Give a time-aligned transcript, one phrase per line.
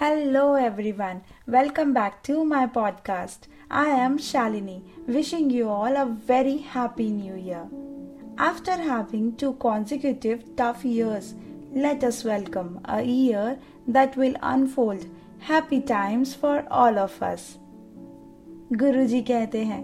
[0.00, 1.22] Hello, everyone.
[1.46, 3.40] Welcome back to my podcast.
[3.70, 7.68] I am Shalini, wishing you all a very happy new year.
[8.38, 11.34] After having two consecutive tough years,
[11.74, 15.04] let us welcome a year that will unfold
[15.40, 17.58] happy times for all of us.
[18.72, 19.82] Guruji कहते हैं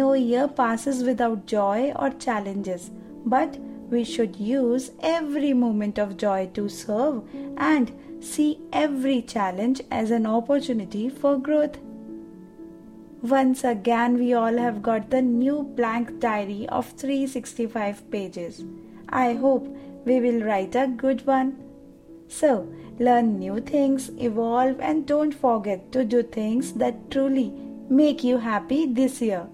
[0.00, 2.90] No year passes without joy or challenges,
[3.24, 3.58] but
[3.90, 7.22] we should use every moment of joy to serve
[7.56, 11.78] and see every challenge as an opportunity for growth.
[13.22, 18.64] Once again, we all have got the new blank diary of 365 pages.
[19.08, 19.68] I hope
[20.04, 21.56] we will write a good one.
[22.28, 22.66] So,
[22.98, 27.52] learn new things, evolve, and don't forget to do things that truly
[27.88, 29.46] make you happy this year.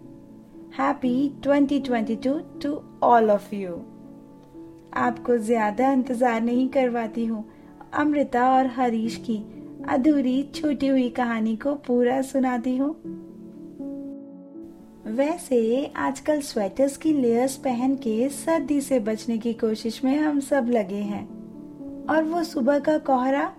[0.70, 3.84] Happy 2022 to all of you.
[4.96, 7.44] आपको ज़्यादा इंतज़ार नहीं करवाती हूँ
[7.93, 9.43] अमृता और हरीश की
[9.87, 12.95] अधूरी छूटी हुई कहानी को पूरा सुनाती हूँ।
[15.07, 20.67] वैसे आजकल स्वेटर्स की लेयर्स पहन के सर्दी से बचने की कोशिश में हम सब
[20.69, 21.25] लगे हैं।
[22.05, 23.53] और वो सुबह का कोहरा,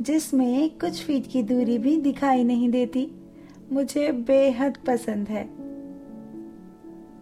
[0.00, 3.08] जिसमें कुछ फीट की दूरी भी दिखाई नहीं देती,
[3.72, 5.48] मुझे बेहद पसंद है।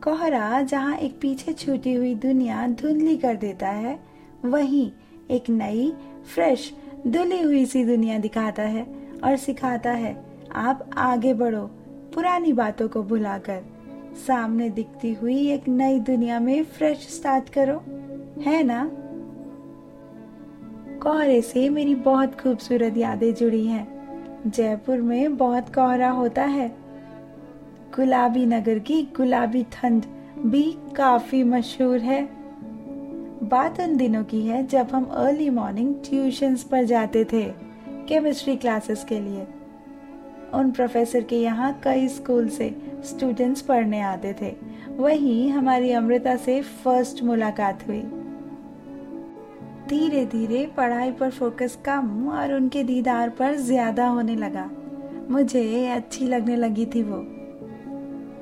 [0.05, 4.01] कोहरा जहाँ एक पीछे छूटी हुई दुनिया धुंधली कर देता है,
[4.45, 4.91] वहीं
[5.31, 5.93] एक नई
[6.25, 6.75] फ्रेश
[7.07, 8.87] धुली हुई सी दुनिया दिखाता है
[9.25, 11.71] और सिखाता है, आप आगे बढ़ो,
[12.15, 13.62] पुरानी बातों को भुलाकर।
[14.27, 17.85] सामने दिखती हुई एक नई दुनिया में फ्रेश स्टार्ट करो,
[18.41, 18.91] है ना?
[21.03, 24.01] कोहरे से मेरी बहुत खूबसूरत यादें जुड़ी हैं।
[24.47, 26.69] जयपुर में बहुत कोहरा होता है।
[27.97, 30.03] गुलाबी नगर की गुलाबी ठंड
[30.39, 32.40] भी काफ़ी मशहूर है।
[33.51, 37.43] बात उन दिनों की है जब हम अर्ली मॉर्निंग ट्यूशंस पर जाते थे
[38.09, 39.47] केमिस्ट्री क्लासेस के लिए।
[40.55, 42.71] उन प्रोफेसर के यहाँ कई स्कूल से
[43.05, 44.53] स्टूडेंट्स पढ़ने आते थे।
[44.97, 48.00] वहीं हमारी अमृता से फ़र्स्ट मुलाकात हुई।
[49.88, 54.69] धीरे धीरे पढ़ाई पर फोकस कम और उनके दीदार पर ज़्यादा होने लगा।
[55.31, 57.25] मुझे अच्छी लगने लगी थी वो।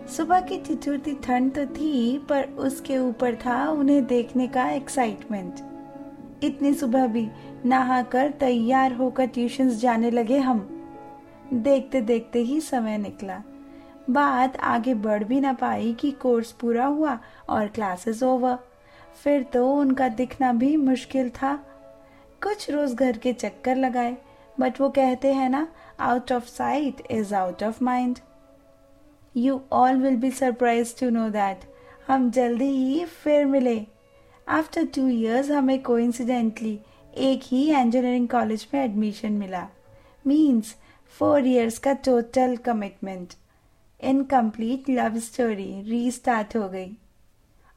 [0.09, 6.73] सुबह की ठिठुरती ठंड तो थी, पर उसके ऊपर था उन्हें देखने का एक्साइटमेंट इतनी
[6.75, 7.27] सुबह भी
[7.67, 10.61] नहाकर तैयार होकर ट्यूशंस जाने लगे हम।
[11.53, 13.43] देखते देखते ही समय निकला।
[14.11, 18.59] बात आगे बढ़ भी ना पाई कि कोर्स पूरा हुआ और क्लासेस ओवर
[19.25, 21.55] फिर तो उनका दिखना भी मुश्किल था।
[22.43, 24.17] कुछ रोज घर के चक्कर लगाए
[24.61, 25.67] बट वो कहते हैं ना
[26.01, 28.19] out of sight is out of mind
[29.37, 31.61] you all will be surprise to know that
[32.07, 33.87] हम जल्दी ही फिर मिले।
[34.49, 36.81] आफ्टर टू ईयर्स हमें कोइंसिडेंटली
[37.17, 39.69] एक ही इंजीनियरिंग कॉलेज में एडमिशन मिला।
[40.27, 40.75] मीन्स
[41.19, 43.35] फोर ईयर्स का total commitment
[44.01, 46.97] incomplete love story restart हो गई।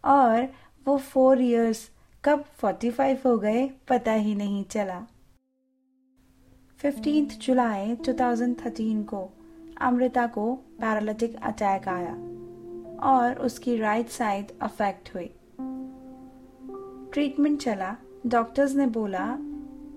[0.05, 0.47] और
[0.87, 1.89] वो फोर ईयर्स
[2.25, 5.07] कब फोर्टी फाइव हो गए पता ही नहीं चला।
[6.77, 9.29] फिफ्टींथ जुलाई 2013 को।
[9.81, 12.13] अमृता को पैरालिटिक अटैक आया
[13.09, 15.29] और उसकी राइट साइड अफेक्ट हुई।
[17.13, 17.95] ट्रीटमेंट चला।
[18.27, 19.25] डॉक्टर्स ने बोला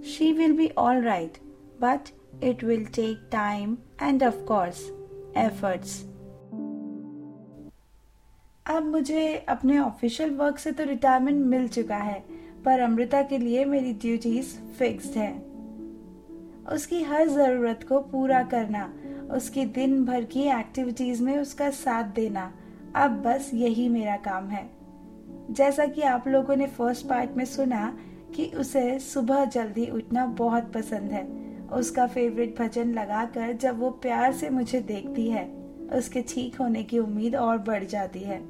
[0.06, 1.38] she will be all right
[1.80, 2.10] but
[2.44, 4.80] it will take time and of course
[5.36, 6.02] efforts
[8.66, 12.24] अब मुझे अपने ऑफिशियल वर्क से तो रिटायरमेंट मिल चुका है,
[12.64, 15.32] पर अमृता के लिए मेरी ड्यूटीज़ फिक्स्ड है।
[16.72, 18.84] उसकी हर ज़रूरत को पूरा करना
[19.30, 22.52] उसकी दिन भर की एक्टिविटीज़ में उसका साथ देना।
[22.94, 24.70] अब बस यही मेरा काम है।
[25.50, 27.98] जैसा कि आप लोगों ने फ़र्स्ट पार्ट में सुना
[28.34, 34.32] कि उसे सुबह जल्दी उठना बहुत पसंद है। उसका फेवरेट भजन लगाकर जब वो प्यार
[34.32, 35.44] से मुझे देखती है,
[35.92, 38.42] उसके ठीक होने की उम्मीद और बढ़ जाती है।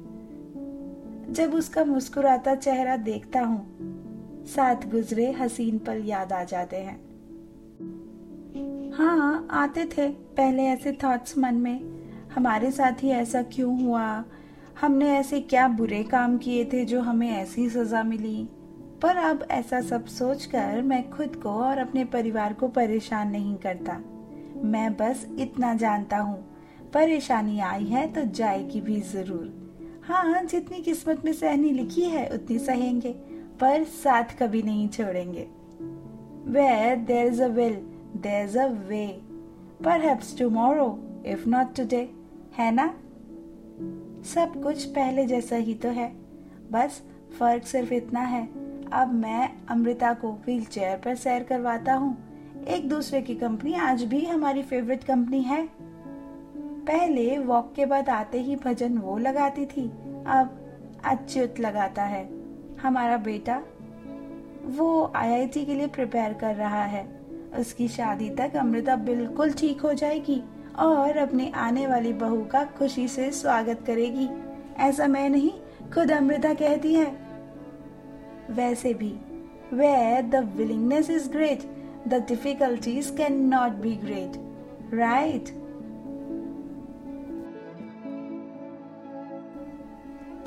[1.33, 3.75] जब उसका मुस्कुराता चेहरा देखता हूँ,
[4.45, 7.01] साथ गुजरे हसीन पल याद आ जाते हैं।
[8.97, 11.81] हाँ आते थे। पहले ऐसे थॉट्स मन में,
[12.35, 14.23] हमारे साथ ही ऐसा क्यों हुआ?
[14.81, 18.49] हमने ऐसे क्या बुरे काम किए थे जो हमें ऐसी सजा मिली?
[19.01, 23.99] पर अब ऐसा सब सोचकर मैं खुद को और अपने परिवार को परेशान नहीं करता।
[24.63, 26.37] मैं बस इतना जानता हूँ।
[26.93, 29.53] परेशानी आई है तो जाएगी भी ज़रूर।
[30.03, 33.11] हाँ जितनी किस्मत में सहनी लिखी है, उतनी सहेंगे,
[33.59, 35.47] पर साथ कभी नहीं छोड़ेंगे।
[36.47, 39.09] Where there is a will there's a way.
[39.83, 40.91] Perhaps tomorrow,
[41.27, 42.05] if not today.
[42.57, 42.93] है ना?
[44.23, 46.15] सब कुछ पहले जैसा ही तो है।
[46.71, 47.03] बस
[47.39, 48.47] फ़र्क सिर्फ़ इतना है।
[48.93, 52.17] अब मैं अमृता को व्हील चेयर पर सैर करवाता हूँ।
[52.67, 55.69] एक दूसरे की कंपनी आज भी हमारी फेवरेट कंपनी है।
[56.57, 59.89] पहले वॉक के बाद आते ही भजन वो लगाती थी।
[60.27, 60.61] अब
[61.05, 62.29] अच्युत लगाता है।
[62.81, 63.61] हमारा बेटा
[64.65, 67.24] वो आईआईटी के लिए प्रिपेयर कर रहा है।
[67.59, 70.41] उसकी शादी तक अमृता बिल्कुल ठीक हो जाएगी
[70.79, 74.29] और अपने आने वाली बहू का खुशी से स्वागत करेगी।
[74.77, 75.51] ऐसा मैं नहीं,
[75.93, 77.05] खुद अमृता कहती है।
[78.51, 79.13] वैसे भी
[79.73, 81.63] way the willingness is great
[82.07, 85.53] the difficulties can not be great right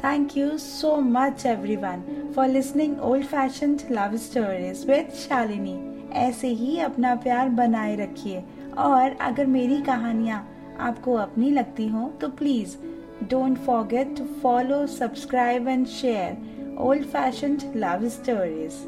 [0.01, 2.03] Thank you so much, everyone,
[2.33, 5.98] for listening old fashioned love stories with Shalini.
[6.13, 8.45] ऐसे ही अपना प्यार बनाए रखिए
[8.79, 10.49] और अगर मेरी कहानियाँ
[10.81, 12.77] आपको अपनी लगती हो तो please
[13.31, 18.87] don't forget to follow subscribe and share old fashion love stories